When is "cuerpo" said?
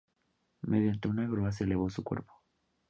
2.03-2.33